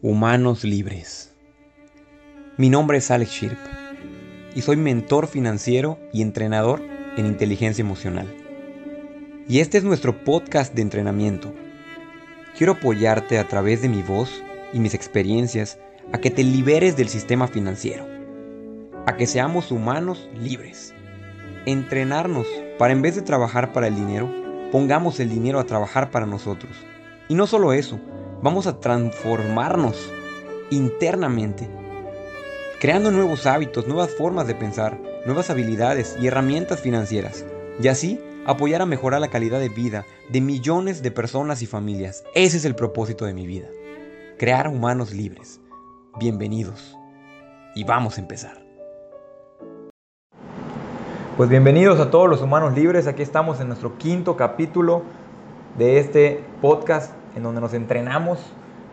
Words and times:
Humanos 0.00 0.62
Libres. 0.62 1.34
Mi 2.56 2.70
nombre 2.70 2.98
es 2.98 3.10
Alex 3.10 3.32
Shirp 3.32 3.58
y 4.54 4.62
soy 4.62 4.76
mentor 4.76 5.26
financiero 5.26 5.98
y 6.12 6.22
entrenador 6.22 6.80
en 7.16 7.26
inteligencia 7.26 7.82
emocional. 7.82 8.32
Y 9.48 9.58
este 9.58 9.76
es 9.76 9.82
nuestro 9.82 10.22
podcast 10.22 10.72
de 10.72 10.82
entrenamiento. 10.82 11.52
Quiero 12.56 12.74
apoyarte 12.74 13.40
a 13.40 13.48
través 13.48 13.82
de 13.82 13.88
mi 13.88 14.02
voz 14.02 14.40
y 14.72 14.78
mis 14.78 14.94
experiencias 14.94 15.80
a 16.12 16.18
que 16.18 16.30
te 16.30 16.44
liberes 16.44 16.96
del 16.96 17.08
sistema 17.08 17.48
financiero, 17.48 18.06
a 19.04 19.16
que 19.16 19.26
seamos 19.26 19.72
humanos 19.72 20.30
libres. 20.40 20.94
Entrenarnos 21.66 22.46
para 22.78 22.92
en 22.92 23.02
vez 23.02 23.16
de 23.16 23.22
trabajar 23.22 23.72
para 23.72 23.88
el 23.88 23.96
dinero, 23.96 24.32
pongamos 24.70 25.18
el 25.18 25.28
dinero 25.28 25.58
a 25.58 25.64
trabajar 25.64 26.12
para 26.12 26.24
nosotros. 26.24 26.70
Y 27.28 27.34
no 27.34 27.48
solo 27.48 27.72
eso, 27.72 27.98
vamos 28.42 28.66
a 28.66 28.78
transformarnos 28.78 30.10
internamente, 30.70 31.68
creando 32.80 33.10
nuevos 33.10 33.46
hábitos, 33.46 33.86
nuevas 33.86 34.10
formas 34.14 34.46
de 34.46 34.54
pensar, 34.54 35.00
nuevas 35.26 35.50
habilidades 35.50 36.16
y 36.20 36.28
herramientas 36.28 36.80
financieras, 36.80 37.44
y 37.80 37.88
así 37.88 38.20
apoyar 38.46 38.82
a 38.82 38.86
mejorar 38.86 39.20
la 39.20 39.28
calidad 39.28 39.58
de 39.60 39.68
vida 39.68 40.04
de 40.30 40.40
millones 40.40 41.02
de 41.02 41.10
personas 41.10 41.62
y 41.62 41.66
familias. 41.66 42.24
Ese 42.34 42.58
es 42.58 42.64
el 42.64 42.74
propósito 42.74 43.24
de 43.24 43.34
mi 43.34 43.46
vida, 43.46 43.68
crear 44.38 44.68
humanos 44.68 45.12
libres. 45.12 45.60
Bienvenidos. 46.18 46.96
Y 47.74 47.84
vamos 47.84 48.16
a 48.18 48.20
empezar. 48.20 48.60
Pues 51.36 51.48
bienvenidos 51.48 52.00
a 52.00 52.10
todos 52.10 52.28
los 52.28 52.42
humanos 52.42 52.74
libres. 52.74 53.06
Aquí 53.06 53.22
estamos 53.22 53.60
en 53.60 53.68
nuestro 53.68 53.96
quinto 53.98 54.36
capítulo 54.36 55.02
de 55.76 56.00
este 56.00 56.42
podcast 56.60 57.12
en 57.38 57.44
donde 57.44 57.60
nos 57.60 57.72
entrenamos 57.72 58.38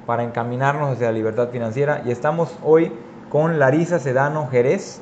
para 0.05 0.23
encaminarnos 0.23 0.94
hacia 0.94 1.08
la 1.08 1.13
libertad 1.13 1.49
financiera. 1.49 2.03
Y 2.05 2.12
estamos 2.12 2.55
hoy 2.63 2.91
con 3.30 3.59
Larisa 3.59 3.99
Sedano 3.99 4.48
Jerez, 4.48 5.02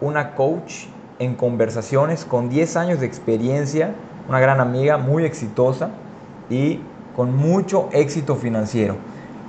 una 0.00 0.34
coach 0.36 0.86
en 1.18 1.34
conversaciones 1.34 2.24
con 2.24 2.48
10 2.48 2.76
años 2.76 3.00
de 3.00 3.06
experiencia, 3.06 3.94
una 4.28 4.38
gran 4.38 4.60
amiga, 4.60 4.96
muy 4.96 5.24
exitosa 5.24 5.90
y 6.48 6.80
con 7.16 7.36
mucho 7.36 7.88
éxito 7.92 8.36
financiero. 8.36 8.96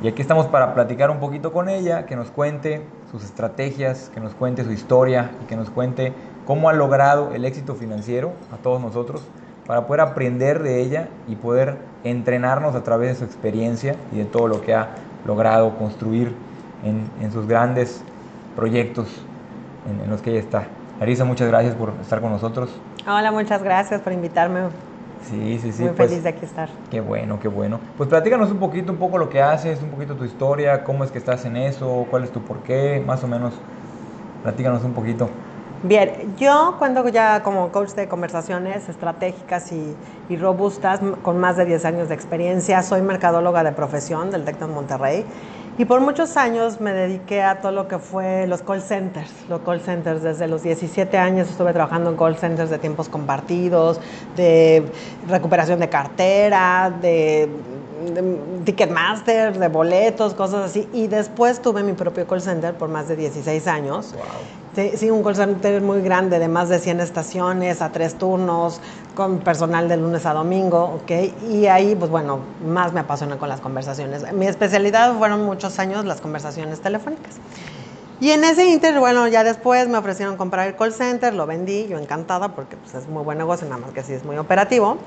Y 0.02 0.08
aquí 0.08 0.22
estamos 0.22 0.48
para 0.48 0.74
platicar 0.74 1.12
un 1.12 1.20
poquito 1.20 1.54
con 1.54 1.70
ella, 1.70 2.06
que 2.06 2.16
nos 2.16 2.30
cuente 2.32 2.82
sus 3.12 3.24
estrategias, 3.24 4.10
que 4.14 4.20
nos 4.20 4.34
cuente 4.34 4.64
su 4.64 4.72
historia 4.72 5.32
y 5.44 5.46
que 5.46 5.56
nos 5.56 5.70
cuente 5.70 6.14
cómo 6.48 6.68
ha 6.68 6.74
logrado 6.74 7.32
el 7.34 7.46
éxito 7.46 7.76
financiero 7.76 8.34
a 8.52 8.58
todos 8.58 8.82
nosotros 8.82 9.24
para 9.68 9.86
poder 9.86 10.02
aprender 10.02 10.64
de 10.64 10.82
ella 10.82 11.10
y 11.28 11.36
poder 11.36 11.78
entrenarnos 12.06 12.76
a 12.76 12.84
través 12.84 13.10
de 13.10 13.16
su 13.16 13.26
experiencia 13.26 13.96
y 14.14 14.18
de 14.18 14.26
todo 14.26 14.48
lo 14.48 14.62
que 14.62 14.74
ha 14.74 14.90
logrado 15.26 15.76
construir 15.78 16.34
en, 16.84 17.32
sus 17.32 17.48
grandes 17.48 18.04
proyectos 18.56 19.08
en, 20.04 20.10
los 20.10 20.22
que 20.22 20.30
ella 20.30 20.40
está. 20.40 20.68
Larisa, 21.00 21.26
muchas 21.26 21.48
gracias 21.48 21.76
por 21.76 21.94
estar 22.00 22.22
con 22.22 22.32
nosotros. 22.32 22.70
Hola, 23.08 23.32
muchas 23.32 23.62
gracias 23.64 24.02
por 24.02 24.14
invitarme. 24.14 24.62
Sí, 25.30 25.58
sí, 25.60 25.72
sí. 25.72 25.84
Muy 25.84 25.94
pues, 25.94 26.10
feliz 26.10 26.24
de 26.24 26.30
aquí 26.30 26.46
estar. 26.46 26.70
Qué 26.92 27.02
bueno, 27.02 27.40
qué 27.40 27.48
bueno. 27.48 27.80
Pues 27.98 28.08
platícanos 28.08 28.52
un 28.52 28.60
poquito, 28.60 28.92
un 28.92 29.00
poco 29.00 29.18
lo 29.18 29.28
que 29.28 29.42
haces, 29.42 29.82
un 29.82 29.90
poquito 29.90 30.16
tu 30.16 30.24
historia, 30.24 30.84
cómo 30.84 31.04
es 31.04 31.12
que 31.12 31.18
estás 31.18 31.44
en 31.46 31.58
eso, 31.58 32.06
cuál 32.12 32.24
es 32.24 32.32
tu 32.32 32.42
porqué, 32.42 33.04
más 33.06 33.24
o 33.24 33.28
menos. 33.28 33.56
Platícanos 34.44 34.84
un 34.84 34.94
poquito. 34.94 35.28
Bien, 35.84 36.36
yo 36.38 36.76
cuando 36.80 37.08
ya 37.10 37.44
como 37.44 37.72
coach 37.72 37.92
de 37.92 38.08
conversaciones 38.08 38.90
estratégicas 38.90 39.72
y, 39.72 40.36
robustas, 40.38 41.00
con 41.22 41.38
más 41.38 41.58
de 41.58 41.66
10 41.66 41.86
años 41.86 42.10
de 42.10 42.16
experiencia, 42.16 42.82
soy 42.82 43.02
mercadóloga 43.02 43.64
de 43.64 43.72
profesión 43.72 44.32
del 44.32 44.46
TEC 44.46 44.60
de 44.60 44.68
Monterrey 44.68 45.26
y 45.78 45.86
por 45.86 46.00
muchos 46.02 46.38
años 46.38 46.80
me 46.80 46.94
dediqué 46.94 47.44
a 47.44 47.60
todo 47.60 47.74
lo 47.74 47.88
que 47.88 48.00
fue 48.00 48.48
los 48.48 48.62
call 48.62 48.82
centers. 48.82 49.32
Los 49.50 49.60
call 49.62 49.82
centers, 49.82 50.24
desde 50.24 50.48
los 50.48 50.64
17 50.64 51.18
años 51.18 51.50
estuve 51.50 51.74
trabajando 51.74 52.10
en 52.10 52.18
call 52.18 52.38
centers 52.38 52.70
de 52.70 52.80
tiempos 52.80 53.10
compartidos, 53.10 54.00
de 54.36 54.90
recuperación 55.28 55.80
de 55.80 55.90
cartera, 55.90 56.92
de 57.02 57.50
de 58.14 58.40
Ticketmaster, 58.66 59.58
de 59.58 59.68
boletos, 59.68 60.34
cosas 60.34 60.66
así. 60.66 60.88
Y 60.94 61.08
después 61.08 61.62
tuve 61.62 61.84
mi 61.84 61.94
propio 61.94 62.28
call 62.28 62.42
center 62.42 62.74
por 62.76 62.90
más 62.90 63.08
de 63.08 63.16
16 63.16 63.68
años. 63.68 64.14
Sí, 64.76 65.10
un 65.10 65.24
call 65.24 65.38
center 65.38 65.82
muy 65.82 66.02
grande, 66.02 66.38
de 66.38 66.50
más 66.50 66.68
de 66.68 66.80
100 66.80 67.00
estaciones, 67.00 67.82
a 67.82 67.94
tres 67.94 68.16
turnos, 68.16 68.82
con 69.16 69.40
personal 69.40 69.88
de 69.88 69.96
lunes 69.96 70.26
a 70.26 70.34
domingo, 70.34 71.00
¿ok? 71.02 71.12
Y 71.50 71.68
ahí, 71.68 71.96
pues 71.96 72.12
bueno, 72.12 72.40
más 72.66 72.92
me 72.92 73.00
apasiona 73.00 73.38
con 73.38 73.48
las 73.48 73.62
conversaciones. 73.62 74.34
Mi 74.34 74.48
especialidad 74.48 75.18
fueron 75.18 75.46
muchos 75.46 75.80
años 75.80 76.04
las 76.04 76.20
conversaciones 76.20 76.82
telefónicas. 76.82 77.36
Y 78.20 78.32
en 78.32 78.44
ese 78.44 78.66
inter, 78.66 79.00
bueno, 79.00 79.30
ya 79.30 79.46
después 79.46 79.88
me 79.88 79.98
ofrecieron 79.98 80.36
comprar 80.36 80.68
el 80.68 80.76
call 80.76 80.92
center, 80.92 81.34
lo 81.34 81.46
vendí, 81.46 81.88
yo 81.88 81.98
encantada 81.98 82.50
porque 82.50 82.76
pues, 82.76 82.96
es 82.96 83.08
muy 83.08 83.24
buen 83.24 83.38
negocio, 83.38 83.68
nada 83.70 83.80
más 83.80 83.92
que 83.92 84.04
sí 84.04 84.12
es 84.12 84.26
muy 84.26 84.38
operativo 84.38 84.98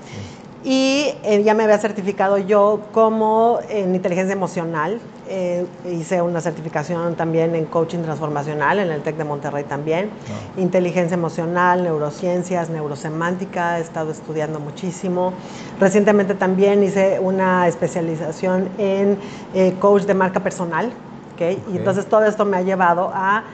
y 0.65 1.15
eh, 1.23 1.43
ya 1.45 1.55
me 1.55 1.65
había 1.65 1.79
certificado 1.79 2.39
yo 2.39 2.81
como 2.93 3.61
en 3.69 3.95
inteligencia 3.95 4.33
emocional. 4.33 5.01
Eh, 5.31 5.67
hice 5.85 6.23
una 6.23 6.41
certificación 6.41 7.15
también 7.15 7.55
en 7.55 7.67
coaching 7.67 7.99
transformacional 7.99 8.79
en 8.79 8.91
el 8.91 9.03
TEC 9.03 9.17
de 9.17 9.25
Monterrey 9.25 9.65
también. 9.65 10.09
Ah. 10.09 10.61
Inteligencia 10.61 11.15
emocional, 11.17 11.83
neurociencias, 11.83 12.71
neurosemántica, 12.71 13.79
he 13.79 13.83
estado 13.83 14.11
estudiando 14.11 14.59
muchísimo. 14.59 15.35
Recientemente 15.79 16.35
también 16.35 16.83
hice 16.83 17.21
una 17.21 17.69
especialización 17.69 18.71
en 18.79 19.19
eh, 19.53 19.75
coach 19.79 20.05
de 20.05 20.15
marca 20.15 20.41
personal. 20.41 20.93
¿okay? 21.35 21.63
Y 21.73 21.77
entonces 21.77 22.07
todo 22.07 22.25
esto 22.25 22.47
me 22.47 22.57
ha 22.57 22.63
llevado 22.63 23.11
a 23.13 23.45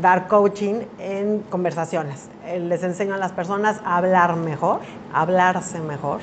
dar 0.00 0.28
coaching 0.28 0.84
en 0.98 1.40
conversaciones. 1.50 2.28
Eh, 2.46 2.58
les 2.58 2.82
enseño 2.82 3.14
a 3.14 3.18
las 3.18 3.32
personas 3.32 3.80
a 3.84 3.98
hablar 3.98 4.36
mejor, 4.36 4.80
a 5.12 5.20
hablarse 5.20 5.78
mejor, 5.80 6.20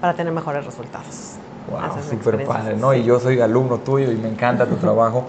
para 0.00 0.14
tener 0.14 0.32
mejores 0.32 0.64
resultados. 0.64 1.36
Wow, 1.72 2.02
súper 2.02 2.44
padre, 2.44 2.76
¿no? 2.76 2.94
Y 2.94 3.02
yo 3.02 3.18
soy 3.18 3.40
alumno 3.40 3.78
tuyo 3.78 4.12
y 4.12 4.16
me 4.16 4.28
encanta 4.28 4.66
tu 4.66 4.76
trabajo, 4.76 5.24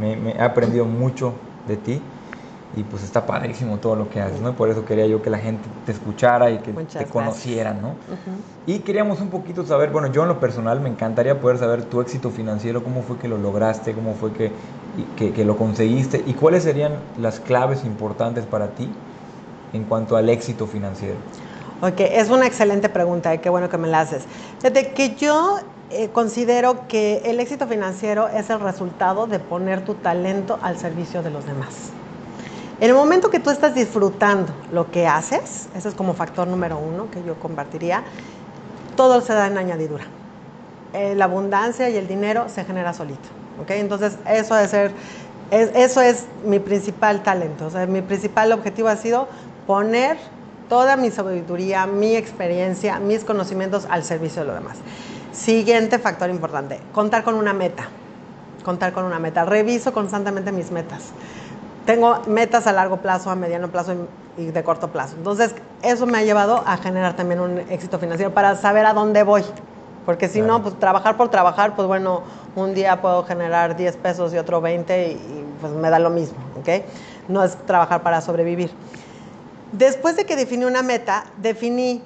me, 0.00 0.32
he 0.32 0.40
aprendido 0.40 0.84
mucho 0.86 1.34
de 1.68 1.76
ti 1.76 2.00
y 2.76 2.82
pues 2.84 3.02
está 3.02 3.26
padrísimo 3.26 3.78
todo 3.78 3.96
lo 3.96 4.08
que 4.08 4.20
haces, 4.20 4.40
¿no? 4.40 4.54
por 4.54 4.70
eso 4.70 4.84
quería 4.84 5.06
yo 5.06 5.20
que 5.20 5.28
la 5.28 5.38
gente 5.38 5.68
te 5.84 5.92
escuchara 5.92 6.50
y 6.50 6.58
que 6.58 6.72
te 6.72 7.04
conociera, 7.04 7.74
¿no? 7.74 7.96
Y 8.66 8.78
queríamos 8.78 9.20
un 9.20 9.28
poquito 9.28 9.66
saber, 9.66 9.90
bueno, 9.90 10.10
yo 10.10 10.22
en 10.22 10.28
lo 10.28 10.40
personal 10.40 10.80
me 10.80 10.88
encantaría 10.88 11.38
poder 11.38 11.58
saber 11.58 11.82
tu 11.84 12.00
éxito 12.00 12.30
financiero, 12.30 12.82
cómo 12.82 13.02
fue 13.02 13.18
que 13.18 13.28
lo 13.28 13.36
lograste, 13.36 13.92
cómo 13.92 14.14
fue 14.14 14.32
que, 14.32 14.52
que, 15.16 15.44
lo 15.44 15.56
conseguiste 15.56 16.22
y 16.26 16.32
cuáles 16.32 16.62
serían 16.62 16.92
las 17.20 17.40
claves 17.40 17.84
importantes 17.84 18.46
para 18.46 18.68
ti 18.68 18.88
en 19.72 19.84
cuanto 19.84 20.16
al 20.16 20.28
éxito 20.28 20.66
financiero. 20.66 21.16
Ok, 21.82 21.98
es 21.98 22.30
una 22.30 22.46
excelente 22.46 22.88
pregunta, 22.88 23.34
y 23.34 23.38
qué 23.38 23.50
bueno 23.50 23.68
que 23.68 23.76
me 23.76 23.88
la 23.88 24.00
haces. 24.00 24.22
Desde 24.62 24.92
que 24.92 25.16
yo 25.16 25.58
eh, 25.92 26.10
considero 26.12 26.88
que 26.88 27.22
el 27.24 27.38
éxito 27.38 27.66
financiero 27.66 28.28
es 28.28 28.50
el 28.50 28.60
resultado 28.60 29.26
de 29.26 29.38
poner 29.38 29.84
tu 29.84 29.94
talento 29.94 30.58
al 30.62 30.78
servicio 30.78 31.22
de 31.22 31.30
los 31.30 31.44
demás. 31.46 31.90
En 32.80 32.88
el 32.88 32.94
momento 32.94 33.30
que 33.30 33.38
tú 33.38 33.50
estás 33.50 33.74
disfrutando 33.74 34.52
lo 34.72 34.90
que 34.90 35.06
haces, 35.06 35.68
ese 35.76 35.88
es 35.88 35.94
como 35.94 36.14
factor 36.14 36.48
número 36.48 36.78
uno 36.78 37.10
que 37.10 37.22
yo 37.22 37.36
compartiría, 37.36 38.02
todo 38.96 39.20
se 39.20 39.34
da 39.34 39.46
en 39.46 39.58
añadidura. 39.58 40.04
Eh, 40.92 41.14
la 41.14 41.26
abundancia 41.26 41.88
y 41.90 41.96
el 41.96 42.08
dinero 42.08 42.48
se 42.48 42.64
genera 42.64 42.92
solito. 42.92 43.28
¿okay? 43.62 43.80
Entonces, 43.80 44.18
eso, 44.28 44.54
de 44.54 44.68
ser, 44.68 44.92
eso 45.50 46.00
es 46.00 46.24
mi 46.44 46.58
principal 46.58 47.22
talento. 47.22 47.70
Mi 47.86 48.02
principal 48.02 48.50
objetivo 48.52 48.88
ha 48.88 48.96
sido 48.96 49.28
poner 49.66 50.16
toda 50.68 50.96
mi 50.96 51.10
sabiduría, 51.10 51.86
mi 51.86 52.16
experiencia, 52.16 52.98
mis 52.98 53.24
conocimientos 53.24 53.86
al 53.90 54.04
servicio 54.04 54.42
de 54.42 54.48
los 54.48 54.56
demás. 54.56 54.78
Siguiente 55.32 55.98
factor 55.98 56.30
importante, 56.30 56.78
contar 56.92 57.24
con 57.24 57.34
una 57.34 57.52
meta. 57.52 57.88
Contar 58.64 58.92
con 58.92 59.04
una 59.04 59.18
meta. 59.18 59.44
Reviso 59.44 59.92
constantemente 59.92 60.52
mis 60.52 60.70
metas 60.70 61.12
tengo 61.84 62.20
metas 62.26 62.66
a 62.66 62.72
largo 62.72 62.98
plazo, 62.98 63.30
a 63.30 63.34
mediano 63.34 63.68
plazo 63.68 63.94
y 64.36 64.46
de 64.46 64.62
corto 64.62 64.88
plazo. 64.88 65.16
Entonces, 65.16 65.54
eso 65.82 66.06
me 66.06 66.18
ha 66.18 66.22
llevado 66.22 66.62
a 66.66 66.76
generar 66.76 67.14
también 67.16 67.40
un 67.40 67.58
éxito 67.58 67.98
financiero 67.98 68.32
para 68.32 68.56
saber 68.56 68.86
a 68.86 68.94
dónde 68.94 69.22
voy. 69.22 69.44
Porque 70.06 70.28
si 70.28 70.40
no, 70.40 70.62
pues 70.62 70.78
trabajar 70.78 71.16
por 71.16 71.28
trabajar, 71.28 71.76
pues 71.76 71.86
bueno, 71.86 72.22
un 72.56 72.74
día 72.74 73.00
puedo 73.00 73.24
generar 73.24 73.76
10 73.76 73.96
pesos 73.98 74.34
y 74.34 74.38
otro 74.38 74.60
20 74.60 75.12
y, 75.12 75.44
pues 75.60 75.72
me 75.72 75.90
da 75.90 75.98
lo 75.98 76.10
mismo, 76.10 76.38
¿ok? 76.58 76.84
No 77.28 77.44
es 77.44 77.56
trabajar 77.66 78.02
para 78.02 78.20
sobrevivir. 78.20 78.72
Después 79.70 80.16
de 80.16 80.24
que 80.24 80.34
definí 80.34 80.64
una 80.64 80.82
meta, 80.82 81.24
definí 81.36 82.02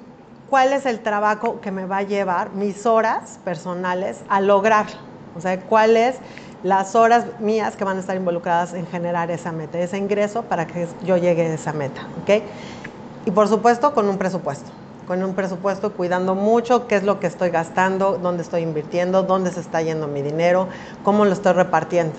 cuál 0.49 0.73
es 0.73 0.85
el 0.85 0.99
trabajo 0.99 1.59
que 1.61 1.71
me 1.71 1.85
va 1.85 1.97
a 1.97 2.03
llevar 2.03 2.51
mis 2.51 2.85
horas 2.85 3.39
personales 3.43 4.19
a 4.29 4.41
lograr. 4.41 4.85
O 5.35 5.41
sea, 5.41 5.59
cuál 5.59 5.97
es 5.97 6.15
las 6.63 6.95
horas 6.95 7.25
mías 7.39 7.75
que 7.75 7.83
van 7.83 7.97
a 7.97 7.99
estar 7.99 8.15
involucradas 8.15 8.73
en 8.73 8.87
generar 8.87 9.29
esa 9.29 9.51
meta, 9.51 9.77
ese 9.79 9.97
ingreso 9.97 10.43
para 10.43 10.65
que 10.65 10.87
yo 11.03 11.17
llegue 11.17 11.43
a 11.43 11.53
esa 11.53 11.73
meta. 11.73 12.07
Y 13.25 13.31
por 13.31 13.47
supuesto 13.47 13.93
con 13.93 14.09
un 14.09 14.17
presupuesto. 14.17 14.71
con 15.07 15.23
un 15.23 15.35
presupuesto, 15.35 15.93
cuidando 15.93 16.35
mucho 16.35 16.85
qué 16.87 16.97
es 16.97 17.03
lo 17.03 17.21
que 17.21 17.27
estoy 17.27 17.49
gastando, 17.49 18.17
dónde 18.17 18.43
estoy 18.43 18.61
invirtiendo, 18.61 19.23
dónde 19.23 19.51
se 19.51 19.61
está 19.61 19.81
yendo 19.81 20.05
mi 20.09 20.21
dinero, 20.21 20.67
cómo 21.01 21.23
lo 21.23 21.31
estoy 21.31 21.53
repartiendo. 21.53 22.13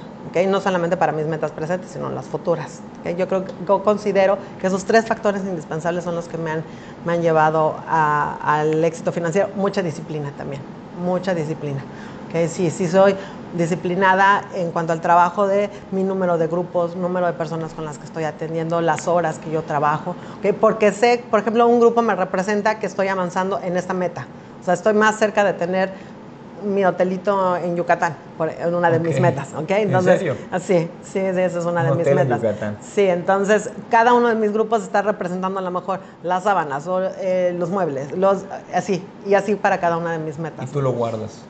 No 0.46 0.60
solamente 0.60 0.96
para 0.96 1.12
mis 1.12 1.26
metas 1.26 1.50
presentes, 1.52 1.90
sino 1.90 2.10
las 2.10 2.26
futuras. 2.26 2.80
Yo 3.16 3.26
creo 3.26 3.44
yo 3.66 3.82
considero 3.82 4.38
que 4.60 4.66
esos 4.66 4.84
tres 4.84 5.06
factores 5.06 5.42
indispensables 5.42 6.04
son 6.04 6.14
los 6.14 6.28
que 6.28 6.36
me 6.36 6.50
han, 6.50 6.64
me 7.04 7.14
han 7.14 7.22
llevado 7.22 7.76
al 7.88 8.84
éxito 8.84 9.12
financiero. 9.12 9.48
Mucha 9.56 9.82
disciplina 9.82 10.30
también, 10.36 10.60
mucha 11.02 11.34
disciplina. 11.34 11.82
¿okay? 12.28 12.48
Sí, 12.48 12.70
soy 12.70 13.16
disciplinada 13.56 14.44
en 14.54 14.70
cuanto 14.70 14.92
al 14.92 15.00
trabajo 15.00 15.46
de 15.46 15.70
mi 15.90 16.04
número 16.04 16.36
de 16.36 16.46
grupos, 16.46 16.96
número 16.96 17.26
de 17.26 17.32
personas 17.32 17.72
con 17.72 17.84
las 17.84 17.98
que 17.98 18.04
estoy 18.04 18.24
atendiendo, 18.24 18.80
las 18.80 19.08
horas 19.08 19.38
que 19.38 19.50
yo 19.50 19.62
trabajo, 19.62 20.14
porque 20.60 20.92
sé, 20.92 21.24
por 21.30 21.40
ejemplo, 21.40 21.66
un 21.66 21.80
grupo 21.80 22.02
me 22.02 22.14
representa 22.14 22.78
que 22.78 22.86
estoy 22.86 23.08
avanzando 23.08 23.58
en 23.62 23.76
esta 23.76 23.94
meta. 23.94 24.26
O 24.60 24.64
sea, 24.64 24.74
estoy 24.74 24.92
más 24.92 25.18
cerca 25.18 25.44
de 25.44 25.54
tener 25.54 26.17
mi 26.62 26.84
hotelito 26.84 27.56
en 27.56 27.76
Yucatán, 27.76 28.16
por, 28.36 28.50
en 28.50 28.74
una 28.74 28.90
de 28.90 28.98
mis 29.00 29.18
metas, 29.20 29.52
¿ok? 29.54 29.70
Entonces, 29.70 30.14
¿En 30.14 30.18
serio? 30.18 30.36
ah, 30.50 30.60
Sí, 30.60 30.90
sí, 31.02 31.12
sí, 31.12 31.18
esa 31.40 31.58
es 31.58 31.64
una 31.64 31.82
de 31.84 31.92
mis 31.96 32.06
en 32.06 32.14
metas. 32.14 32.40
Yucatán. 32.40 32.78
Sí, 32.82 33.02
entonces 33.08 33.70
cada 33.88 34.14
uno 34.14 34.28
de 34.28 34.34
mis 34.34 34.52
grupos 34.52 34.82
está 34.82 35.02
representando 35.02 35.58
a 35.58 35.62
lo 35.62 35.70
mejor 35.70 36.00
las 36.22 36.44
sábanas 36.44 36.86
o 36.86 37.02
eh, 37.02 37.54
los 37.58 37.70
muebles, 37.70 38.16
los, 38.16 38.44
así, 38.74 39.08
y 39.24 39.34
así 39.34 39.54
para 39.56 39.78
cada 39.80 39.96
una 39.96 40.12
de 40.12 40.18
mis 40.18 40.38
Y 40.38 40.42
metas. 40.42 40.70
tú 40.70 40.80
lo 40.82 40.92
guardas. 40.92 41.44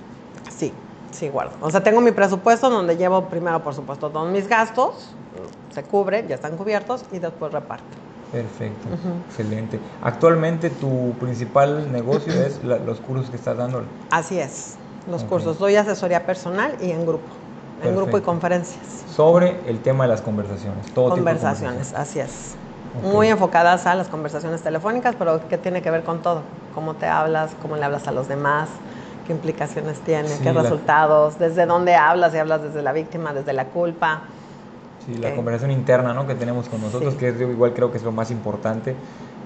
Sí, 0.49 0.75
sí, 1.11 1.29
guardo. 1.29 1.57
O 1.61 1.71
sea, 1.71 1.83
tengo 1.83 2.01
mi 2.01 2.13
presupuesto 2.13 2.71
donde 2.71 2.97
llevo 2.97 3.29
primero, 3.29 3.63
por 3.63 3.75
supuesto, 3.75 4.11
todos 4.11 4.31
mis 4.31 4.49
gastos, 4.49 5.15
se 5.71 5.83
cubren, 5.85 6.27
ya 6.29 6.35
están 6.37 6.57
cubiertos, 6.57 7.05
y 7.13 7.19
después 7.19 7.53
reparto. 7.53 7.97
Perfecto, 8.33 8.91
excelente. 9.27 9.81
Actualmente 10.03 10.69
tu 10.69 11.17
principal 11.19 11.91
negocio 11.91 12.35
es 12.43 12.63
la- 12.63 12.77
los 12.79 13.01
cursos 13.01 13.31
que 13.31 13.37
estás 13.37 13.57
dando. 13.57 13.85
Así 14.11 14.39
es, 14.39 14.77
los 15.11 15.23
Ok. 15.23 15.29
cursos. 15.29 15.59
Doy 15.59 15.77
asesoría 15.77 16.25
personal 16.25 16.75
y 16.81 16.91
en 16.91 17.03
grupo, 17.07 17.27
en 17.83 17.91
grupo 17.95 18.03
y 18.19 18.21
Perfecto. 18.21 18.27
conferencias. 18.27 18.87
sobre 19.09 19.59
el 19.69 19.81
tema 19.81 20.05
de 20.05 20.09
las 20.11 20.21
conversaciones. 20.23 20.87
Todo 20.95 21.07
tipo 21.07 21.17
de 21.17 21.19
Conversaciones, 21.23 21.93
así 21.95 22.21
es. 22.21 22.55
Ok. 23.03 23.13
Muy 23.13 23.27
enfocadas 23.29 23.85
a 23.87 23.97
las 23.97 24.07
conversaciones 24.09 24.63
telefónicas, 24.63 25.17
pero 25.19 25.49
que 25.49 25.59
tiene 25.59 25.83
que 25.83 25.91
ver 25.91 26.05
con 26.05 26.23
todo. 26.23 26.43
Cómo 26.75 26.95
te 26.95 27.07
hablas, 27.07 27.51
cómo 27.61 27.75
le 27.77 27.85
hablas 27.85 28.07
a 28.07 28.13
los 28.13 28.29
demás, 28.29 28.69
qué 29.27 29.33
implicaciones 29.33 29.99
tiene, 30.01 30.29
Sí, 30.29 30.43
qué 30.43 30.53
la- 30.53 30.63
resultados, 30.63 31.37
desde 31.39 31.67
dónde 31.67 31.97
hablas, 31.97 32.31
si 32.33 32.39
hablas 32.39 32.63
desde 32.63 32.81
la 32.81 32.93
víctima, 32.93 33.33
desde 33.35 33.53
la 33.53 33.65
culpa. 33.65 34.21
Sí, 35.05 35.15
la 35.15 35.31
Ok. 35.31 35.35
conversación 35.37 35.73
interna 35.73 36.15
¿no? 36.15 36.27
que 36.29 36.35
tenemos 36.37 36.69
con 36.69 36.81
nosotros, 36.81 37.15
Sí. 37.15 37.19
que 37.19 37.29
es, 37.31 37.39
yo 37.39 37.49
igual 37.51 37.73
creo 37.75 37.91
que 37.91 37.99
es 37.99 38.05
lo 38.05 38.13
más 38.13 38.31
importante 38.31 38.95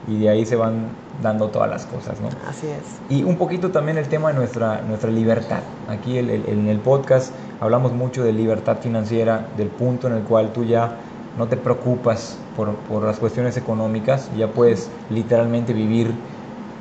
y 0.09 0.19
de 0.19 0.29
ahí 0.29 0.45
se 0.47 0.57
van 0.57 0.89
dando 1.21 1.49
todas 1.49 1.71
las 1.71 1.87
cosas. 1.87 2.21
¿no? 2.21 2.29
Así 2.49 2.67
es. 2.67 3.01
Y 3.09 3.23
un 3.25 3.37
poquito 3.37 3.71
también 3.71 3.99
el 3.99 4.09
tema 4.09 4.29
de 4.33 4.35
nuestra, 4.35 4.83
nuestra 4.83 5.11
libertad. 5.11 5.61
Aquí 5.89 6.19
el- 6.19 6.31
el- 6.31 6.49
en 6.49 6.69
el 6.69 6.79
podcast 6.81 7.35
hablamos 7.61 7.93
mucho 7.93 8.25
de 8.25 8.33
libertad 8.33 8.79
financiera, 8.81 9.49
del 9.57 9.69
punto 9.69 10.09
en 10.09 10.15
el 10.15 10.23
cual 10.23 10.53
tú 10.53 10.65
ya 10.65 10.99
no 11.37 11.47
te 11.49 11.57
preocupas 11.57 12.39
por, 12.57 12.77
por 12.77 13.05
las 13.05 13.19
cuestiones 13.19 13.57
económicas, 13.57 14.31
ya 14.37 14.49
puedes 14.49 14.91
literalmente 15.09 15.73
vivir 15.73 16.15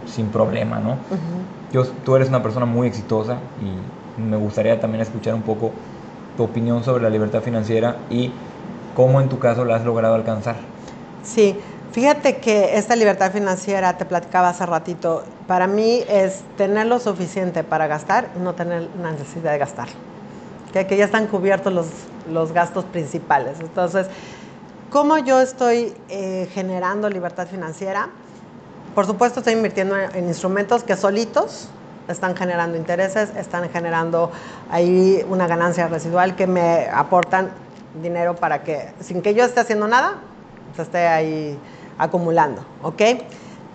sin 0.05 0.29
problema, 0.29 0.79
¿no? 0.79 0.97
Yo, 1.71 1.85
tú 1.85 2.15
eres 2.15 2.27
una 2.27 2.43
persona 2.43 2.65
muy 2.65 2.87
exitosa 2.87 3.37
y 3.61 3.77
me 4.19 4.35
gustaría 4.35 4.79
también 4.79 5.01
escuchar 5.01 5.33
un 5.35 5.41
poco 5.43 5.71
tu 6.35 6.43
opinión 6.43 6.83
sobre 6.83 7.03
la 7.03 7.09
libertad 7.09 7.41
financiera 7.41 7.97
y 8.09 8.33
cómo 8.93 9.21
en 9.21 9.29
tu 9.29 9.39
caso 9.39 9.63
la 9.63 9.75
has 9.75 9.85
logrado 9.85 10.15
alcanzar. 10.15 10.57
Sí, 11.23 11.59
fíjate 11.91 12.37
que 12.37 12.77
esta 12.77 12.95
libertad 12.95 13.31
financiera, 13.31 13.97
te 13.97 14.05
platicaba 14.05 14.49
hace 14.49 14.65
ratito, 14.65 15.23
para 15.47 15.67
mí 15.67 16.03
es 16.07 16.41
tener 16.57 16.87
lo 16.87 16.99
suficiente 16.99 17.63
para 17.63 17.87
gastar 17.87 18.29
y 18.35 18.39
no 18.39 18.53
tener 18.55 18.89
la 19.01 19.11
necesidad 19.11 19.51
de 19.51 19.57
gastar. 19.57 19.87
Que, 20.73 20.95
ya 20.95 21.05
están 21.05 21.27
cubiertos 21.27 21.73
los, 21.73 21.87
los 22.31 22.53
gastos 22.53 22.85
principales. 22.85 23.59
Entonces, 23.59 24.07
¿cómo 24.89 25.17
yo 25.17 25.41
estoy 25.41 25.93
eh, 26.09 26.49
generando 26.53 27.09
libertad 27.09 27.47
financiera? 27.47 28.09
Por 28.95 29.05
supuesto, 29.05 29.39
estoy 29.41 29.53
invirtiendo 29.53 29.97
en, 29.97 30.15
en 30.15 30.27
instrumentos 30.27 30.83
que 30.83 30.95
solitos 30.95 31.69
están 32.07 32.35
generando 32.35 32.77
intereses, 32.77 33.29
están 33.35 33.69
generando 33.69 34.31
ahí 34.69 35.25
una 35.29 35.47
ganancia 35.47 35.87
residual 35.87 36.35
que 36.35 36.47
me 36.47 36.87
aportan 36.91 37.49
dinero 38.01 38.35
para 38.35 38.63
que, 38.63 38.93
sin 39.01 39.21
que 39.21 39.33
yo 39.33 39.43
esté 39.43 39.59
haciendo 39.59 39.87
nada, 39.87 40.15
se 40.75 40.81
esté 40.81 41.07
ahí 41.07 41.59
acumulando, 42.01 42.63
¿ok? 42.81 43.01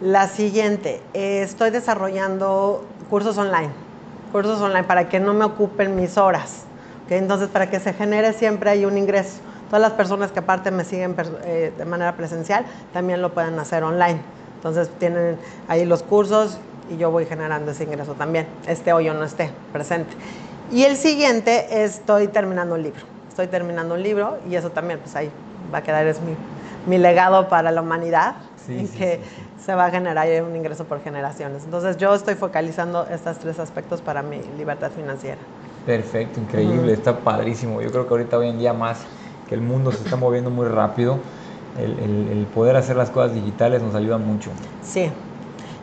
La 0.01 0.27
siguiente, 0.27 1.01
eh, 1.15 1.43
estoy 1.43 1.71
desarrollando 1.71 2.85
cursos 3.09 3.39
online, 3.39 3.71
cursos 4.33 4.61
online 4.61 4.83
para 4.83 5.09
que 5.09 5.21
no 5.21 5.33
me 5.33 5.45
ocupen 5.45 5.95
mis 5.95 6.19
horas, 6.19 6.65
¿ok? 7.05 7.13
Entonces, 7.13 7.49
para 7.49 7.71
que 7.71 7.79
se 7.79 7.93
genere 7.93 8.33
siempre 8.33 8.69
ahí 8.69 8.85
un 8.85 8.99
ingreso. 8.99 9.39
Todas 9.69 9.81
las 9.81 9.93
personas 9.93 10.33
que 10.33 10.41
aparte 10.41 10.73
me 10.73 10.85
siguen 10.85 11.15
eh, 11.45 11.73
de 11.77 11.85
manera 11.85 12.17
presencial 12.17 12.67
también 12.93 13.23
lo 13.23 13.33
pueden 13.33 13.59
hacer 13.61 13.85
online. 13.85 14.21
Entonces, 14.57 14.91
tienen 14.99 15.39
ahí 15.69 15.85
los 15.85 16.03
cursos 16.03 16.59
y 16.91 16.97
yo 16.97 17.13
voy 17.13 17.27
generando 17.27 17.71
ese 17.71 17.85
ingreso 17.85 18.15
también, 18.15 18.49
esté 18.67 18.93
o 18.93 19.01
yo 19.01 19.15
no 19.15 19.25
esté 19.25 19.53
presente. 19.73 20.13
Y 20.73 20.83
el 20.83 20.97
siguiente, 20.97 21.85
estoy 21.85 22.27
terminando 22.27 22.75
un 22.75 22.83
libro. 22.83 23.03
Estoy 23.29 23.47
terminando 23.47 23.95
un 23.95 24.03
libro 24.03 24.39
y 24.51 24.57
eso 24.57 24.71
también, 24.71 24.99
pues 24.99 25.15
ahí 25.15 25.31
va 25.73 25.79
a 25.79 25.83
quedar, 25.83 26.07
es 26.07 26.21
mi, 26.21 26.35
mi 26.87 26.99
legado 26.99 27.49
para 27.49 27.71
la 27.71 27.83
humanidad, 27.83 28.37
Sí, 28.57 28.87
sí, 28.87 28.99
que 28.99 29.23
sí, 29.37 29.43
se 29.65 29.75
va 29.75 29.87
a 29.87 29.91
generar 29.91 30.27
un 30.43 30.57
ingreso 30.57 30.85
por 30.87 31.01
generaciones. 31.01 31.65
Entonces 31.65 31.97
yo 31.99 32.15
estoy 32.15 32.35
focalizando 32.35 33.07
estos 33.09 33.39
tres 33.39 33.59
aspectos 33.61 34.03
para 34.03 34.23
mi 34.23 34.43
libertad 34.43 34.91
financiera. 34.91 35.39
Perfecto, 35.85 36.41
increíble, 36.41 36.93
está 36.93 37.21
padrísimo. 37.23 37.81
Yo 37.81 37.91
creo 37.93 38.07
que 38.07 38.15
ahorita 38.15 38.39
hoy 38.39 38.49
en 38.49 38.59
día 38.59 38.73
más 38.73 39.07
que 39.47 39.55
el 39.55 39.61
mundo 39.61 39.93
se 39.93 40.03
está 40.03 40.17
moviendo 40.17 40.51
muy 40.51 40.67
rápido, 40.67 41.21
el, 41.77 41.99
el- 42.01 42.29
el 42.29 42.47
poder 42.47 42.75
hacer 42.77 42.97
las 42.97 43.11
cosas 43.11 43.35
digitales 43.35 43.83
nos 43.83 43.95
ayuda 43.95 44.19
mucho. 44.19 44.53
Sí. 44.81 45.13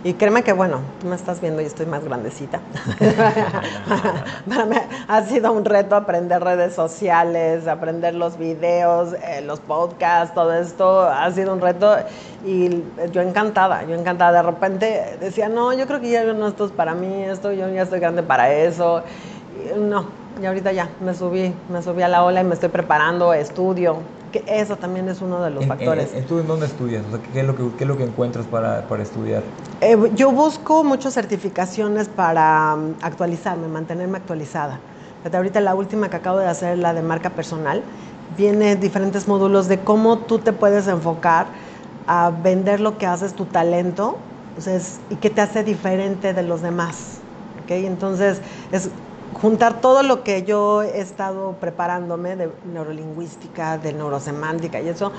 Y 0.06 0.16
créeme 0.16 0.44
que, 0.44 0.52
bueno, 0.52 0.82
tú 1.00 1.08
me 1.08 1.16
estás 1.16 1.40
viendo 1.40 1.62
y 1.62 1.66
estoy 1.66 1.86
más 1.86 2.04
grandecita. 2.04 2.60
Para 4.50 4.66
mí 4.66 4.76
ha 5.08 5.22
sido 5.24 5.54
un 5.54 5.64
reto 5.64 5.96
aprender 5.96 6.44
redes 6.44 6.74
sociales, 6.74 7.68
aprender 7.68 8.14
los 8.14 8.38
videos, 8.38 9.14
eh, 9.14 9.42
los 9.42 9.62
podcasts, 9.62 10.36
todo 10.36 10.54
esto. 10.54 11.04
Ha 11.04 11.32
sido 11.32 11.54
un 11.54 11.62
reto 11.62 11.96
y 12.46 12.84
yo 13.14 13.22
encantada, 13.22 13.84
yo 13.84 13.96
encantada. 13.96 14.44
De 14.44 14.52
repente 14.52 15.18
decía, 15.22 15.48
no, 15.48 15.72
yo 15.72 15.88
creo 15.88 16.02
que 16.02 16.10
ya 16.10 16.26
no 16.26 16.48
esto 16.50 16.66
es 16.66 16.74
para 16.74 16.94
mí, 16.94 17.24
esto 17.24 17.54
yo 17.54 17.70
ya 17.70 17.84
estoy 17.84 18.02
grande 18.02 18.24
para 18.24 18.54
eso. 18.54 19.04
No, 19.78 20.08
y 20.42 20.46
ahorita 20.46 20.74
ya 20.74 20.90
me 21.00 21.14
subí, 21.14 21.54
me 21.70 21.82
subí 21.82 22.02
a 22.02 22.10
la 22.10 22.26
ola 22.26 22.42
y 22.42 22.44
me 22.44 22.56
estoy 22.56 22.70
preparando, 22.70 23.34
estudio. 23.34 24.00
Que 24.34 24.44
eso 24.48 24.78
también 24.78 25.08
es 25.10 25.22
uno 25.22 25.44
de 25.44 25.52
los 25.52 25.62
En- 25.64 25.70
factores. 25.70 26.12
en- 26.16 26.26
¿Tú 26.26 26.40
en 26.40 26.48
dónde 26.48 26.66
estudias? 26.66 27.06
O 27.06 27.12
sea, 27.12 27.22
¿qué, 27.22 27.40
es 27.42 27.46
lo 27.46 27.56
que, 27.56 27.78
¿Qué 27.78 27.84
es 27.84 27.88
lo 27.88 27.96
que 27.98 28.04
encuentras 28.04 28.48
para, 28.48 28.88
para 28.88 29.04
estudiar? 29.04 29.44
Eh, 29.80 29.96
yo 30.16 30.32
busco 30.32 30.84
muchas 30.84 31.14
certificaciones 31.14 32.10
para 32.10 32.76
mm, 32.76 32.96
actualizarme, 33.04 33.68
mantenerme 33.68 34.18
actualizada. 34.18 34.82
Fíjate, 35.20 35.38
ahorita 35.38 35.62
la 35.62 35.76
última 35.76 36.10
que 36.10 36.16
acabo 36.16 36.40
de 36.40 36.48
hacer, 36.48 36.80
la 36.80 36.96
de 36.96 37.04
marca 37.04 37.30
personal, 37.30 37.84
viene 38.36 38.76
diferentes 38.76 39.28
módulos 39.28 39.68
de 39.68 39.84
cómo 39.84 40.18
tú 40.26 40.40
te 40.40 40.52
puedes 40.52 40.88
enfocar 40.88 41.52
a 42.08 42.32
vender 42.32 42.80
lo 42.80 42.98
que 42.98 43.06
haces, 43.06 43.36
tu 43.36 43.46
talento, 43.46 44.18
o 44.58 44.62
sea, 44.62 44.74
es- 44.76 45.02
y 45.10 45.18
qué 45.18 45.30
te 45.30 45.42
hace 45.42 45.64
diferente 45.64 46.34
de 46.34 46.42
los 46.42 46.64
demás. 46.64 47.20
¿ok? 47.62 47.70
Entonces, 47.70 48.42
es 48.72 48.90
juntar 49.34 49.82
todo 49.82 50.04
lo 50.04 50.24
que 50.24 50.44
yo 50.44 50.84
he 50.84 51.00
estado 51.00 51.54
preparándome 51.60 52.36
de 52.36 52.50
neurolingüística, 52.72 53.78
de 53.78 53.94
neurosemántica 53.94 54.82
y 54.82 54.90
eso 54.90 55.12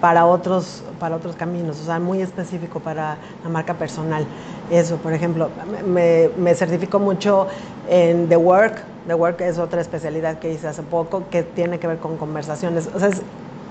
para 0.00 0.26
otros, 0.26 0.82
para 0.98 1.16
otros 1.16 1.36
caminos, 1.36 1.78
o 1.80 1.84
sea, 1.84 1.98
muy 1.98 2.22
específico 2.22 2.80
para 2.80 3.18
la 3.44 3.50
marca 3.50 3.74
personal. 3.74 4.26
Eso, 4.70 4.96
por 4.96 5.12
ejemplo, 5.12 5.50
me, 5.86 6.30
me 6.38 6.54
certifico 6.54 6.98
mucho 6.98 7.46
en 7.88 8.28
The 8.28 8.36
Work. 8.36 8.82
The 9.06 9.14
Work 9.14 9.40
es 9.42 9.58
otra 9.58 9.80
especialidad 9.80 10.38
que 10.38 10.52
hice 10.52 10.68
hace 10.68 10.82
poco 10.82 11.24
que 11.30 11.42
tiene 11.42 11.78
que 11.78 11.86
ver 11.86 11.98
con 11.98 12.16
conversaciones. 12.16 12.88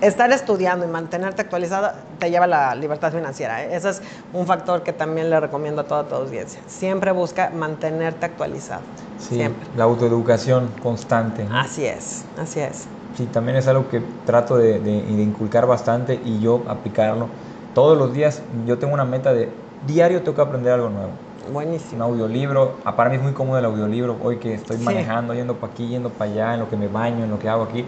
Estar 0.02 0.32
estudiando 0.32 0.86
y 0.86 0.88
mantenerte 0.88 1.42
actualizada 1.42 2.06
te 2.20 2.30
lleva 2.32 2.46
a 2.46 2.48
la 2.48 2.76
libertad 2.76 3.12
financiera. 3.12 3.64
¿eh? 3.64 3.76
Ese 3.76 3.90
es 3.90 4.02
un 4.34 4.46
factor 4.48 4.84
que 4.84 4.94
también 4.94 5.30
le 5.30 5.40
recomiendo 5.40 5.82
a 5.82 5.88
toda 5.88 6.08
tu 6.08 6.16
audiencia. 6.16 6.62
Siempre 6.68 7.12
busca 7.12 7.50
mantenerte 7.54 8.26
actualizado. 8.26 8.84
Sí, 9.18 9.36
Siempre. 9.36 9.68
la 9.76 9.84
autoeducación 9.84 10.72
constante. 10.82 11.44
¿no? 11.46 11.58
Así 11.60 11.86
es, 11.86 12.26
así 12.38 12.60
es. 12.62 12.88
Sí, 13.16 13.26
también 13.28 13.58
es 13.58 13.68
algo 13.68 13.90
que 13.90 14.00
trato 14.00 14.56
de, 14.58 14.80
de- 14.80 15.02
de 15.02 15.22
inculcar 15.24 15.66
bastante 15.66 16.20
y 16.24 16.40
yo 16.40 16.64
aplicarlo. 16.68 17.28
Todos 17.74 17.98
los 17.98 18.14
días 18.14 18.42
yo 18.66 18.78
tengo 18.80 18.94
una 18.94 19.04
meta 19.06 19.34
de 19.34 19.52
diario 19.86 20.22
tengo 20.22 20.36
que 20.36 20.42
aprender 20.42 20.72
algo 20.74 20.90
nuevo. 20.90 21.12
Un 21.46 21.54
Buenísimo. 21.54 22.04
audiolibro, 22.04 22.76
ah, 22.86 22.96
para 22.96 23.10
mí 23.10 23.16
es 23.18 23.22
muy 23.22 23.34
cómodo 23.34 23.58
el 23.60 23.66
audiolibro, 23.66 24.18
hoy 24.22 24.38
que 24.38 24.54
estoy 24.54 24.78
Sí. 24.78 24.84
manejando, 24.84 25.34
yendo 25.34 25.56
para 25.56 25.72
aquí, 25.74 25.88
yendo 25.88 26.10
para 26.10 26.32
allá, 26.32 26.54
en 26.54 26.60
lo 26.62 26.70
que 26.70 26.76
me 26.78 26.88
baño, 26.88 27.24
en 27.24 27.30
lo 27.32 27.40
que 27.40 27.48
hago 27.50 27.64
aquí, 27.64 27.86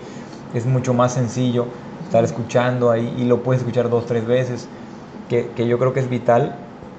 es 0.53 0.65
mucho 0.65 0.93
más 0.93 1.13
sencillo 1.13 1.67
estar 2.11 2.25
escuchando 2.25 2.91
ahí 2.91 3.15
y 3.17 3.23
lo 3.23 3.41
puedes 3.41 3.61
escuchar 3.61 3.89
dos, 3.89 4.05
tres 4.05 4.27
veces, 4.27 4.67
que, 5.29 5.47
que 5.55 5.65
yo 5.65 5.79
creo 5.79 5.93
que 5.93 6.01
es 6.01 6.09
vital 6.09 6.57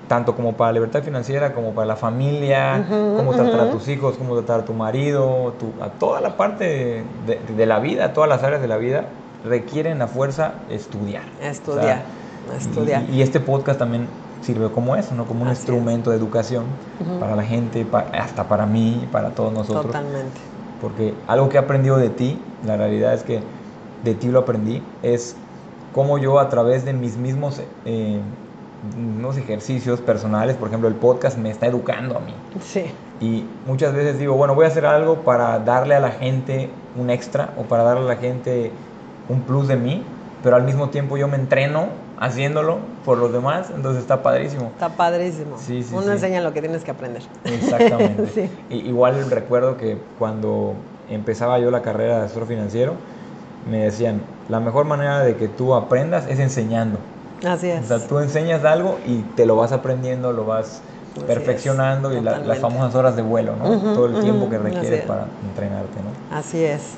tanto 0.08 0.34
como 0.34 0.54
para 0.54 0.72
la 0.72 0.74
libertad 0.74 1.02
financiera, 1.02 1.54
como 1.54 1.72
para 1.72 1.86
la 1.86 1.96
familia, 1.96 2.84
cómo 2.88 3.32
tratar 3.32 3.60
a 3.60 3.70
tus 3.70 3.88
hijos, 3.88 4.16
cómo 4.18 4.34
tratar 4.34 4.60
a 4.60 4.64
tu 4.64 4.74
marido, 4.74 5.54
a 5.80 5.88
toda 5.88 6.20
la 6.20 6.36
parte 6.36 7.02
de, 7.26 7.66
la 7.66 7.78
vida, 7.78 8.12
todas 8.12 8.28
las 8.28 8.42
áreas 8.42 8.60
de 8.60 8.68
la 8.68 8.76
vida, 8.76 9.06
requieren 9.44 10.02
a 10.02 10.08
fuerza 10.08 10.52
estudiar. 10.68 11.22
Estudiar, 11.40 12.02
estudiar. 12.58 13.04
Y, 13.10 13.22
este 13.22 13.40
podcast 13.40 13.78
también 13.78 14.06
sirve 14.42 14.70
como 14.70 14.96
eso, 14.96 15.14
¿no? 15.14 15.24
Como 15.24 15.44
un 15.44 15.48
instrumento 15.48 16.10
de 16.10 16.16
educación 16.16 16.64
para 17.20 17.34
la 17.34 17.44
gente, 17.44 17.86
hasta 18.12 18.48
para 18.48 18.66
mí, 18.66 19.08
para 19.10 19.30
todos 19.30 19.52
nosotros. 19.52 19.86
Totalmente. 19.86 20.40
Porque 20.80 21.14
algo 21.26 21.48
que 21.48 21.56
he 21.56 21.60
aprendido 21.60 21.96
de 21.96 22.10
ti, 22.10 22.38
la 22.66 22.76
realidad 22.76 23.14
es 23.14 23.22
que 23.22 23.40
de 24.04 24.14
ti 24.14 24.28
lo 24.28 24.40
aprendí, 24.40 24.82
es 25.02 25.36
cómo 25.92 26.18
yo 26.18 26.38
a 26.38 26.48
través 26.48 26.84
de 26.84 26.92
mis 26.92 27.16
mismos 27.16 27.60
eh, 27.84 28.20
unos 28.96 29.36
ejercicios 29.36 30.00
personales, 30.00 30.56
por 30.56 30.68
ejemplo, 30.68 30.88
el 30.88 30.94
podcast 30.94 31.38
me 31.38 31.50
está 31.50 31.66
educando 31.66 32.16
a 32.16 32.20
mí. 32.20 32.34
Sí. 32.60 32.84
Y 33.20 33.44
muchas 33.66 33.94
veces 33.94 34.18
digo, 34.18 34.34
bueno, 34.34 34.54
voy 34.54 34.64
a 34.64 34.68
hacer 34.68 34.86
algo 34.86 35.20
para 35.20 35.58
darle 35.60 35.94
a 35.94 36.00
la 36.00 36.10
gente 36.10 36.68
un 36.96 37.10
extra 37.10 37.50
o 37.56 37.62
para 37.62 37.84
darle 37.84 38.04
a 38.04 38.14
la 38.14 38.16
gente 38.16 38.72
un 39.28 39.42
plus 39.42 39.68
de 39.68 39.76
mí, 39.76 40.02
pero 40.42 40.56
al 40.56 40.64
mismo 40.64 40.88
tiempo 40.90 41.16
yo 41.16 41.28
me 41.28 41.36
entreno 41.36 41.86
haciéndolo 42.18 42.78
por 43.04 43.18
los 43.18 43.32
demás, 43.32 43.70
entonces 43.74 44.02
está 44.02 44.22
padrísimo. 44.22 44.66
Está 44.66 44.90
padrísimo. 44.90 45.56
Sí, 45.58 45.82
sí, 45.82 45.94
Uno 45.94 46.12
enseña 46.12 46.40
lo 46.40 46.52
que 46.52 46.60
tienes 46.60 46.82
que 46.82 46.90
aprender. 46.90 47.22
Exactamente. 47.44 48.26
sí. 48.34 48.50
igual 48.70 49.30
recuerdo 49.30 49.76
que 49.76 49.98
cuando 50.18 50.74
empezaba 51.08 51.58
yo 51.58 51.70
la 51.70 51.82
carrera 51.82 52.18
de 52.18 52.24
asesor 52.24 52.46
financiero, 52.46 52.94
me 53.70 53.78
decían, 53.78 54.22
la 54.48 54.60
mejor 54.60 54.84
manera 54.84 55.20
de 55.20 55.36
que 55.36 55.48
tú 55.48 55.74
aprendas 55.74 56.26
es 56.28 56.38
enseñando. 56.38 56.98
Así 57.46 57.68
es. 57.68 57.84
O 57.84 57.98
sea, 57.98 58.06
tú 58.06 58.18
enseñas 58.18 58.64
algo 58.64 58.98
y 59.06 59.22
te 59.36 59.46
lo 59.46 59.56
vas 59.56 59.72
aprendiendo, 59.72 60.32
lo 60.32 60.44
vas 60.44 60.82
perfeccionando 61.26 62.12
y 62.12 62.20
las 62.20 62.58
famosas 62.58 62.94
horas 62.94 63.16
de 63.16 63.22
vuelo, 63.22 63.54
¿no? 63.56 63.94
Todo 63.94 64.06
el 64.06 64.22
tiempo 64.22 64.48
que 64.48 64.58
requieres 64.58 65.04
para 65.04 65.26
entrenarte, 65.48 65.98
¿no? 66.02 66.36
Así 66.36 66.62
es. 66.64 66.96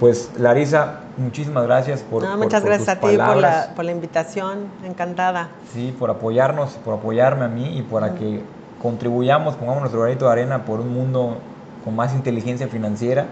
Pues 0.00 0.30
Larisa, 0.36 1.00
muchísimas 1.16 1.64
gracias 1.64 2.02
por, 2.02 2.24
no, 2.24 2.36
muchas 2.36 2.64
gracias 2.64 2.88
a 2.88 2.96
ti 2.96 3.16
por 3.16 3.36
la, 3.36 3.70
por 3.76 3.84
la, 3.84 3.92
invitación, 3.92 4.64
encantada. 4.84 5.48
Sí, 5.72 5.94
por 5.96 6.10
apoyarnos, 6.10 6.70
por 6.84 6.94
apoyarme 6.94 7.44
a 7.44 7.48
mí 7.48 7.78
y 7.78 7.82
para 7.82 8.14
que 8.16 8.42
contribuyamos, 8.82 9.54
pongamos 9.54 9.82
nuestro 9.82 10.00
granito 10.00 10.26
de 10.26 10.32
arena 10.32 10.64
por 10.64 10.80
un 10.80 10.92
mundo 10.92 11.36
con 11.84 11.94
más 11.94 12.14
inteligencia 12.14 12.66
financiera, 12.66 13.26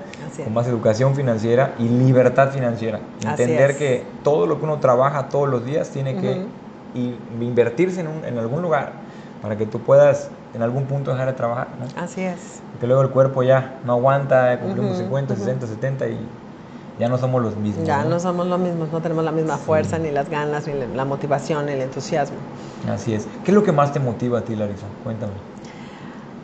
con 0.44 0.52
más 0.52 0.66
educación 0.66 1.14
financiera 1.14 1.74
y 1.78 1.88
libertad 1.88 2.50
financiera. 2.50 3.00
Entender 3.24 3.78
que 3.78 4.04
todo 4.22 4.46
lo 4.46 4.58
que 4.58 4.64
uno 4.64 4.78
trabaja 4.78 5.28
todos 5.30 5.48
los 5.48 5.64
días 5.64 5.88
tiene 5.88 6.16
que 6.16 6.44
invertirse 7.40 8.00
en, 8.00 8.38
algún 8.38 8.60
lugar 8.60 8.92
para 9.40 9.56
que 9.56 9.64
tú 9.64 9.80
puedas 9.80 10.28
en 10.54 10.62
algún 10.62 10.84
punto 10.84 11.12
dejar 11.12 11.28
de 11.28 11.32
trabajar. 11.32 11.68
Así 11.96 12.20
es. 12.20 12.60
Porque 12.72 12.86
luego 12.86 13.00
el 13.02 13.08
cuerpo 13.08 13.42
ya 13.42 13.78
no 13.86 13.94
aguanta, 13.94 14.58
cumplimos 14.60 14.98
50, 14.98 15.34
60, 15.34 15.66
70 15.66 16.08
y 16.08 16.18
ya 16.98 17.08
no 17.08 17.16
somos 17.16 17.42
los 17.42 17.56
mismos. 17.56 17.86
Ya 17.86 18.04
¿no? 18.04 18.20
somos 18.20 18.46
los 18.46 18.60
mismos, 18.60 18.92
no 18.92 19.00
tenemos 19.00 19.24
la 19.24 19.32
misma 19.32 19.56
fuerza, 19.56 19.98
ni 19.98 20.10
las 20.10 20.28
ganas, 20.28 20.66
ni 20.66 20.74
la 20.94 21.04
motivación, 21.06 21.66
ni 21.66 21.72
el 21.72 21.80
entusiasmo. 21.80 22.36
Así 22.92 23.14
es. 23.14 23.26
¿Qué 23.44 23.50
es 23.50 23.54
lo 23.54 23.62
que 23.62 23.72
más 23.72 23.94
te 23.94 23.98
motiva 23.98 24.40
a 24.40 24.42
ti, 24.42 24.54
Larisa? 24.54 24.86
Cuéntame. 25.02 25.51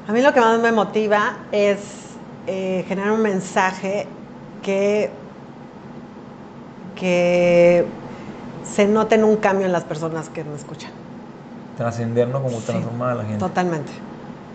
A 0.08 0.12
mí 0.12 0.22
lo 0.22 0.32
que 0.32 0.40
más 0.40 0.58
me 0.58 0.72
motiva 0.72 1.36
es 1.52 1.80
eh, 2.46 2.82
generar 2.88 3.12
un 3.12 3.20
mensaje 3.20 4.06
que, 4.62 5.10
que 6.96 7.84
se 8.64 8.86
note 8.86 9.16
en 9.16 9.24
un 9.24 9.36
cambio 9.36 9.66
en 9.66 9.72
las 9.72 9.84
personas 9.84 10.30
que 10.30 10.44
me 10.44 10.56
escuchan. 10.56 10.90
Trascender, 11.76 12.26
¿no? 12.26 12.42
Como 12.42 12.56
transformar 12.56 13.10
a 13.10 13.14
la 13.16 13.24
gente. 13.24 13.38
Totalmente. 13.38 13.92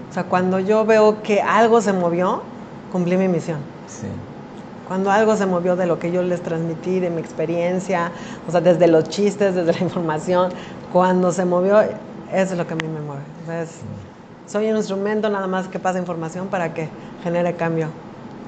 O 0.10 0.14
sea, 0.14 0.24
cuando 0.24 0.58
yo 0.58 0.86
veo 0.86 1.22
que 1.22 1.40
algo 1.40 1.82
se 1.82 1.94
movió, 1.94 2.42
cumplí 2.92 3.16
mi 3.16 3.28
misión. 3.28 3.60
Sí. 3.88 4.08
Cuando 4.88 5.12
algo 5.12 5.36
se 5.38 5.46
movió 5.46 5.76
de 5.76 5.86
lo 5.86 6.00
que 6.00 6.12
yo 6.12 6.24
les 6.24 6.42
transmití, 6.42 7.00
de 7.00 7.12
mi 7.12 7.22
experiencia, 7.22 8.12
o 8.48 8.52
sea, 8.52 8.60
desde 8.60 8.88
los 8.88 9.04
chistes, 9.04 9.54
desde 9.54 9.72
la 9.72 9.80
información, 9.84 10.52
cuando 10.92 11.32
se 11.32 11.46
movió, 11.46 11.80
eso 11.80 11.94
es 12.32 12.58
lo 12.58 12.66
que 12.66 12.74
a 12.74 12.78
mí 12.78 12.88
me 12.88 13.02
mueve. 13.02 13.22
Soy 14.54 14.70
un 14.70 14.78
instrumento 14.78 15.32
nada 15.32 15.48
más 15.48 15.68
que 15.68 15.80
pasa 15.80 15.98
información 15.98 16.48
para 16.48 16.76
que 16.76 16.88
genere 17.24 17.56
cambio 17.56 17.88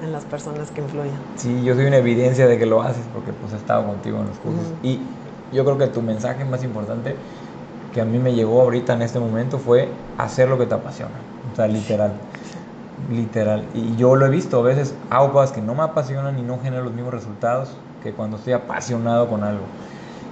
en 0.04 0.12
las 0.12 0.24
personas 0.24 0.70
que 0.70 0.80
influyen. 0.80 1.18
Sí, 1.34 1.64
yo 1.64 1.74
soy 1.74 1.86
una 1.86 1.96
evidencia 1.96 2.46
de 2.46 2.56
que 2.58 2.64
lo 2.64 2.80
haces 2.80 3.02
porque 3.12 3.32
pues 3.32 3.52
he 3.52 3.56
estado 3.56 3.84
contigo 3.84 4.20
en 4.20 4.28
los 4.28 4.36
cursos. 4.38 4.66
Y 4.84 5.00
yo 5.52 5.64
creo 5.64 5.78
que 5.78 5.88
tu 5.88 6.02
mensaje 6.02 6.44
más 6.44 6.62
importante 6.62 7.16
que 7.92 8.00
a 8.00 8.04
mí 8.04 8.20
me 8.20 8.34
llegó 8.34 8.62
ahorita 8.62 8.92
en 8.92 9.02
este 9.02 9.18
momento 9.18 9.58
fue 9.58 9.88
hacer 10.16 10.48
lo 10.48 10.56
que 10.58 10.66
te 10.66 10.76
apasiona. 10.76 11.16
O 11.52 11.56
sea, 11.56 11.66
literal. 11.66 12.12
Literal. 13.10 13.64
Y 13.74 13.96
yo 13.96 14.14
lo 14.14 14.26
he 14.26 14.30
visto, 14.30 14.60
a 14.60 14.62
veces 14.62 14.94
hago 15.10 15.32
cosas 15.32 15.50
que 15.50 15.60
no 15.60 15.74
me 15.74 15.82
apasionan 15.82 16.38
y 16.38 16.42
no 16.42 16.60
generan 16.60 16.84
los 16.84 16.94
mismos 16.94 17.14
resultados 17.14 17.70
que 18.04 18.12
cuando 18.12 18.36
estoy 18.36 18.52
apasionado 18.52 19.28
con 19.28 19.42
algo. 19.42 19.64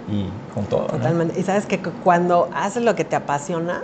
Y 0.09 0.28
con 0.54 0.66
todo. 0.66 0.87
Totalmente. 0.87 1.40
Y 1.40 1.43
sabes 1.43 1.66
que 1.66 1.81
cuando 1.81 2.49
haces 2.54 2.85
lo 2.85 2.95
que 2.95 3.04
te 3.04 3.16
apasiona, 3.16 3.83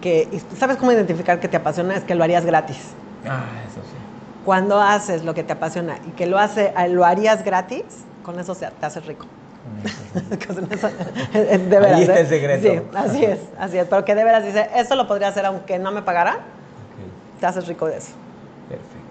que 0.00 0.40
sabes 0.58 0.76
cómo 0.76 0.92
identificar 0.92 1.40
que 1.40 1.48
te 1.48 1.56
apasiona 1.56 1.96
es 1.96 2.04
que 2.04 2.14
lo 2.14 2.24
harías 2.24 2.44
gratis. 2.44 2.78
Ah, 3.26 3.46
eso 3.66 3.80
sí. 3.82 3.96
Cuando 4.44 4.80
haces 4.80 5.24
lo 5.24 5.34
que 5.34 5.42
te 5.42 5.52
apasiona 5.52 5.98
y 6.06 6.10
que 6.12 6.26
lo 6.26 6.38
hace 6.38 6.72
lo 6.90 7.04
harías 7.04 7.44
gratis, 7.44 7.82
con 8.22 8.38
eso 8.38 8.54
te 8.54 8.66
haces 8.86 9.04
rico. 9.06 9.26
de 11.32 11.66
veras, 11.66 11.92
Ahí 11.92 12.02
está 12.02 12.20
el 12.20 12.26
¿eh? 12.26 12.28
secreto. 12.28 12.68
Sí, 12.68 12.96
así 12.96 13.24
es, 13.24 13.40
así 13.58 13.78
es. 13.78 13.86
Pero 13.88 14.04
que 14.04 14.14
de 14.14 14.24
veras 14.24 14.44
dice, 14.44 14.68
eso 14.74 14.94
lo 14.94 15.08
podría 15.08 15.28
hacer 15.28 15.44
aunque 15.44 15.78
no 15.78 15.90
me 15.90 16.02
pagara, 16.02 16.38
te 17.40 17.46
haces 17.46 17.66
rico 17.66 17.86
de 17.86 17.98
eso. 17.98 18.12
Perfecto. 18.68 19.05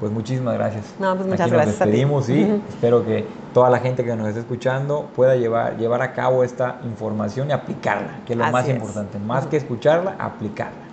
Pues 0.00 0.12
muchísimas 0.12 0.54
gracias. 0.54 0.84
No, 0.98 1.14
pues 1.16 1.26
muchas 1.26 1.50
gracias. 1.50 1.78
Nos 1.78 1.78
despedimos 1.78 2.28
y 2.28 2.62
espero 2.68 3.04
que 3.04 3.26
toda 3.52 3.70
la 3.70 3.78
gente 3.78 4.04
que 4.04 4.14
nos 4.14 4.28
esté 4.28 4.40
escuchando 4.40 5.08
pueda 5.16 5.36
llevar, 5.36 5.76
llevar 5.78 6.02
a 6.02 6.12
cabo 6.12 6.44
esta 6.44 6.80
información 6.84 7.48
y 7.50 7.52
aplicarla, 7.52 8.20
que 8.26 8.34
es 8.34 8.38
lo 8.38 8.46
más 8.46 8.68
importante. 8.68 9.18
Más 9.18 9.46
que 9.46 9.56
escucharla, 9.56 10.16
aplicarla. 10.18 10.84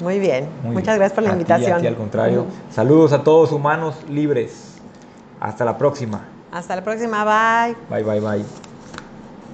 Muy 0.00 0.18
bien. 0.18 0.48
muchas 0.64 0.96
gracias 0.96 1.12
por 1.12 1.24
la 1.24 1.32
invitación. 1.32 1.82
Y 1.82 1.86
al 1.86 1.96
contrario. 1.96 2.46
Saludos 2.70 3.12
a 3.12 3.22
todos 3.22 3.52
humanos 3.52 3.94
libres. 4.08 4.78
Hasta 5.40 5.64
la 5.64 5.78
próxima. 5.78 6.22
Hasta 6.50 6.76
la 6.76 6.84
próxima. 6.84 7.24
Bye. 7.24 7.76
Bye, 7.88 8.04
bye, 8.04 8.20
bye. 8.20 8.61